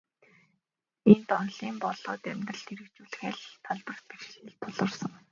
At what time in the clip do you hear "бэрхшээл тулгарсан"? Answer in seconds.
4.09-5.11